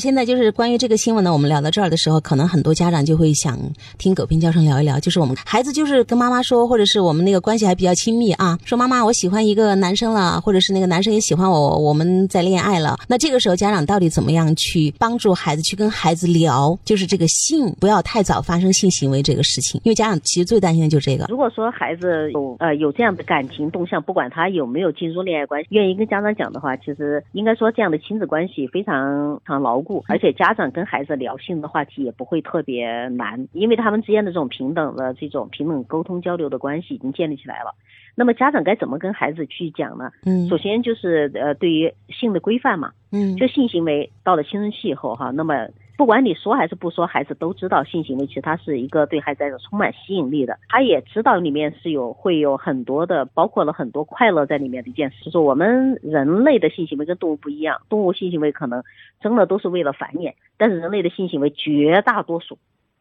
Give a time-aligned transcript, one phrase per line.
[0.00, 3.58] 现在就是关于这个新闻呢，我们聊到这儿的时候，可能很多家长就会想
[3.98, 12.98] 听狗平教授聊一聊，就是我们孩子就是跟妈妈说，或者是我们那个关系还比较亲密啊， 说妈妈我喜欢一个男生了，或者是那个男生也喜欢我，我们在恋爱了。
[13.06, 21.26] 那这个时候家长到底怎么样去帮助孩子去跟孩子聊，就是这个性不要太早发生性行为这个事情，因为家长其实最担心的就是这个。
[21.28, 37.74] 如果说孩子有呃有这样的感情动向，不管他有没有进入恋爱关系，愿意跟家长讲的话，其实应该说这样的亲子关系非常非常牢固，而且家长跟孩子聊性的话题也不会特别难，因为他们之间的这种平等的这种平等沟通交流的关系已经建立起来了。
[38.14, 40.10] 那么家长该怎么跟孩子去讲呢？
[40.26, 45.68] 嗯首先就是呃对于性的规范嘛，嗯就性行为到了青春期以后哈，那么
[46.00, 55.26] 不管你说还是不说，孩子都知道性行为其实它是一个对孩子来说充满吸引力的，他也知道里面是有会有很多的，包括了很多快乐在里面的一件事。
[55.26, 58.82] 就是我们人类的性行为跟动物不一样，动物性行为可能
[59.20, 62.56] 真的都是为了繁衍，但是人类的性行为绝大多数。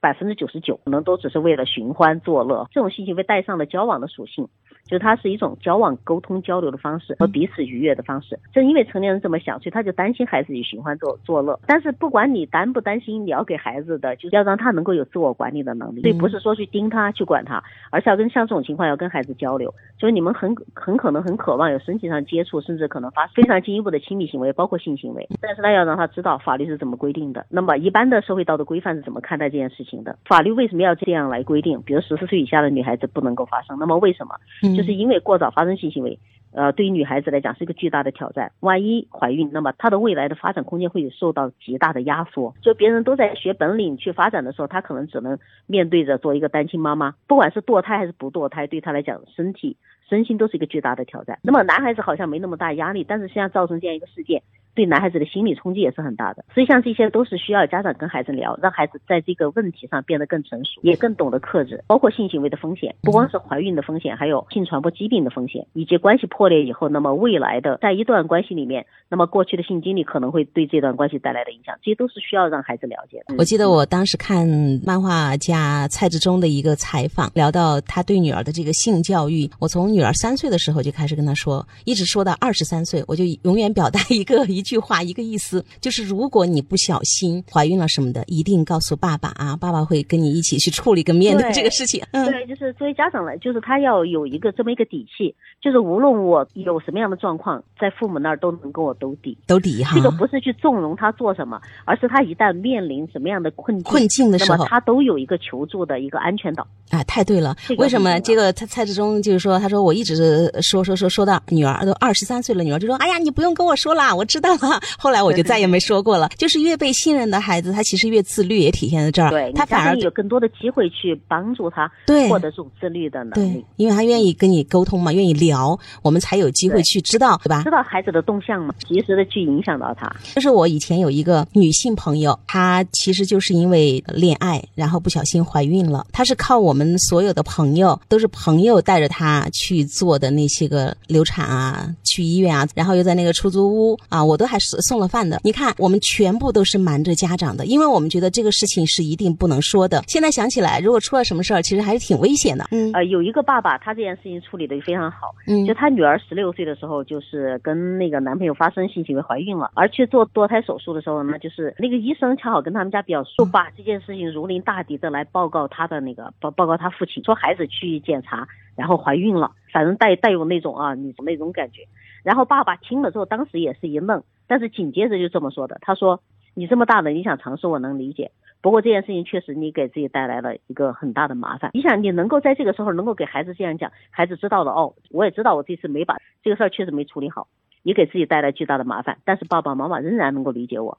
[0.00, 4.46] 百分之九十九可能都只是为了寻欢作乐，这种性行为带上了交往的属性，
[4.84, 8.38] 就是它是一种交往、沟通、交流的方式和彼此愉悦的方式。
[8.52, 11.58] 正因为成年人这么想，所以他就担心孩子去寻欢作作乐。
[11.66, 19.72] 但是不管你担不担心，你要给孩子的就是要让他能够有自我管理的能力，所以不是说去盯他、去管他，而是要跟像这种情况要跟孩子交流。
[19.98, 25.26] 就是你们很很可能很渴望有身体上接触，甚至可能发生非常进一步的亲密行为，包括性行为。
[25.40, 27.46] 但是呢，要让他知道法律是怎么规定的。
[27.48, 30.16] 那么一般的社会道德规范是怎么看待这件事情的？
[30.26, 31.80] 法律为什么要这样来规定？
[31.82, 34.34] 比如十四岁以下的女孩子不能够发生，那么为什么？
[34.74, 36.18] 嗯就是因为过早发生性行为，
[36.52, 38.52] 呃，对于女孩子来讲是一个巨大的挑战。
[38.60, 42.54] 万一怀孕，那么她的未来的发展空间会受到极大的压缩。
[42.60, 49.76] 就别人都在学本领去发展的时候，她可能只能面对着做一个单亲妈妈，不管是堕胎还是不堕胎，对她来讲，身体、
[50.08, 51.38] 身心都是一个巨大的挑战。
[51.42, 54.42] 那么男孩子好像没那么大压力，但是现在造成这样一个事件。
[54.74, 73.34] 对男孩子的心理冲击也是很大的，所以像这些都是需要家长跟孩子聊，让孩子在这个问题上变得更成熟，也更懂得克制，包括性行为的风险，不光是怀孕的风险，还有性传播疾病的风险，以及关系破裂以后，那么未来的在一段关系里面，那么过去的性经历可能会对这段关系带来的影响，这些都是需要让孩子了解的。
[73.38, 74.46] 我记得我当时看
[74.84, 79.48] 漫画家蔡志忠的一个采访，聊到他对女儿的这个性教育。
[79.60, 92.02] 我从女儿三岁的时候就开始跟她说，一直说到二十三岁，我就永远表达一个 一句话，一个意思，就是如果你不小心怀孕了什么的，一定告诉爸爸啊，爸爸会跟你一起去处理跟面对对这个事情。
[92.10, 95.32] 嗯对，就是作为家长来，就是他要有一个这么一个底气，
[95.62, 99.36] 就是无论我有什么样的状况，在父母那儿都能跟我兜底。
[99.46, 106.66] 兜底哈这，个不是去纵容他做什么，而是他一旦面临什么样的困境，困境的时候他都有一个求助的一个安全岛。
[106.90, 107.76] 啊，太对了这。
[107.76, 114.80] 个为什么这个蔡蔡志忠就是说，他说我一直说说说说到女儿都二十三岁了，女儿就说，哎呀，你不用跟我说啦，我知道了。
[114.98, 116.28] 后来我就再也没说过了。
[116.36, 119.30] 就是越被信任的孩子，他其实越自律，也体现在这儿。
[119.30, 127.70] 对，他反而有更多的机会去帮助他对获得这种自律的能力对力，，因为他愿意跟你沟通嘛，愿意聊，我们才有机会去知道，对吧知？
[127.70, 130.10] 道孩子的动向嘛，及时的去影响到他。
[130.34, 136.06] 就是我以前有一个女性朋友，她其实就是因为恋爱，然后不小心怀孕了。
[136.12, 145.40] 她是靠我们所有的朋友，都是朋友带着她去做的那些个流产啊，去医院啊，然后又在那个出租屋啊，我都还是送了饭的。
[145.44, 150.02] 你看，我们全部都是瞒着家长的，因为我们觉得这个事情是一定不能说的。
[150.06, 152.64] 现在想起来，如果出了什么事儿，其实还是挺危险的。
[152.70, 155.34] 嗯呃，有一个爸爸，他这件事情处理的非常好。
[155.46, 171.82] 嗯就他女儿十六岁的时候，就是跟那个男朋友发生性行为怀孕了，而去做堕胎手术的时候呢，就是那个医生恰好跟他们家表述，就把这件事情如临大敌的来报告他的那个报报告他父亲，说孩子去检查，然后怀孕了，反正带带有那种啊，你那种感觉。
[172.22, 176.20] 然后爸爸听了之后，当时也是一愣，但是紧接着就这么说的，他说
[176.54, 178.30] ：“你这么大了，你想尝试，我能理解。
[178.60, 181.70] 不过这件事情确实你给自己带来了一个很大的麻烦。
[181.74, 187.46] 你想，你能够在这个时候能够给孩子这样讲，孩子知道了哦，我也知道我这次没把这个事儿确实没处理好，
[187.82, 189.18] 也给自己带来巨大的麻烦。
[189.24, 190.96] 但是爸爸妈妈仍然能够理解我，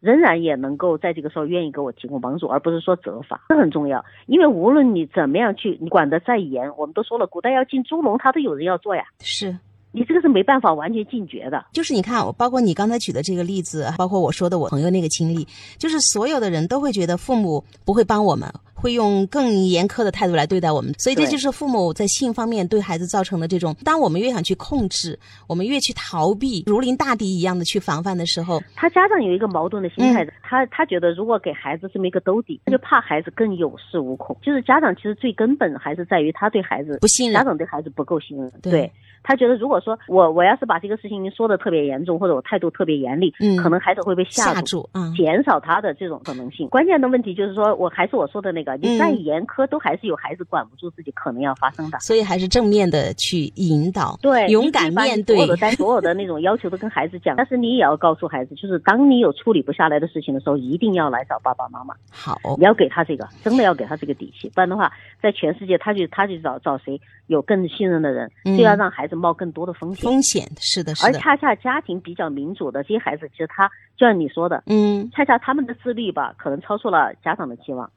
[0.00, 4.04] 仍然也能够在这个时候愿意给我提供帮助，而不是说责罚，这很重要。
[4.26, 9.58] 因为无论你怎么样去，你管得再严，我们都说了，古代要进猪笼，他都有人要做呀，是。
[9.92, 11.64] 你这个是没办法完全禁绝的。
[11.72, 15.46] 就是你看，包括你刚才举的这个例子，包括我说的我朋友那个经历，
[15.78, 23.74] 就是所有的人都会觉得父母不会帮我们，会用更严苛的态度来对待我们，所以这就是父母在性方面对孩子造成的这种。
[23.84, 34.36] 当我们越想去控制，我们越去逃避，如临大敌一样的去防范的时候，他家长有一个矛盾的心态，他他觉得如果给孩子这么一个兜底，他就怕孩子更有恃无恐。
[34.42, 38.52] 就是家长其实最根本还是在于他对孩子不信任家长对孩子不够信任。
[38.62, 38.92] 对
[39.22, 44.88] 他觉得如果说我我要是把这个事情说的特别严重，或者我态度特别严厉，嗯可能孩子会被吓吓住。
[45.16, 46.68] 减少他的这种可能性。
[46.68, 51.98] 关键的问题就是说，我还是我说的那个，你再嗯严苛，都还是有孩子管不住自己可能要发生的。
[52.00, 70.04] 所以还是正面的去引导，对，勇敢面对或者在所有的那种要求都跟孩子讲，但是你也要告诉孩子，就是当你有处理不下来的事情的时候，一定要来找爸爸妈妈，好，你要给他这个，真的要给他这个底气，不然的话，在全世界他去他去找找谁有更信任的人，嗯就要让孩子冒更多的风险。
[70.04, 77.90] 风险是的，是的，而恰恰家庭比较民主的这些孩子，其实他就像你说的，嗯，恰恰他们的自律吧，可能超出了家长的期望。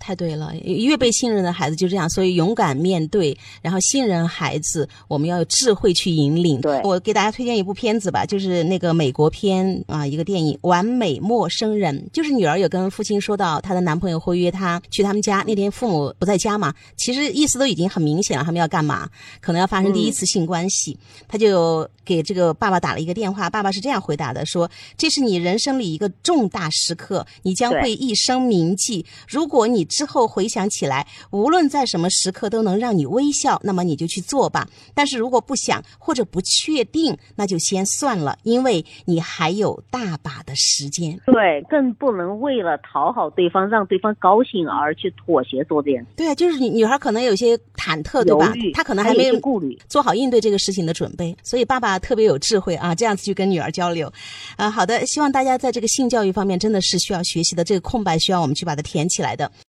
[0.00, 6.60] 太对了，越被信任的孩子就这样，所以勇敢面对，然后信任孩子，我们要有智慧去引领。
[6.62, 19.08] 对我给大家推荐一部片子吧，就是那个美国片啊，一个电影《完美陌生人》，就是女儿有跟父亲说到她的男朋友会约她去他们家，那天父母不在家嘛，其实意思都已经很明显了，他们要干嘛？
[19.42, 20.98] 可能要发生第一次性关系，
[21.28, 29.04] 他就给这个爸爸打了一个电话，爸爸是这样回答的：说这是你人生里一个重大时刻，你将会一生铭记。
[29.28, 34.66] 如果你之后回想起来，无论在什么时刻都能让你微笑，那么你就去做吧。
[34.94, 41.20] 但是如果不想或者不确定，那就先算了，因为你还有大把的时间。
[41.26, 48.54] 对，更不能为了讨好对方，让对方高兴而去妥协做这件事，对啊，就是女女孩可能有些忐忑，对吧？
[48.72, 49.76] 她可能还没有顾虑。
[49.88, 54.10] 做好应对这个事情的准备，所以爸爸特别有智慧啊，这样子去跟女儿交流，
[54.56, 59.50] 啊，好的，希望大家在这个性教育方面真的是需要学习的，这个空白需要我们去把它填起来的。